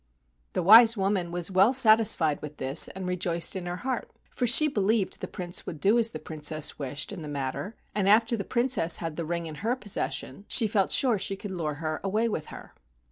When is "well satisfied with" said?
1.51-2.57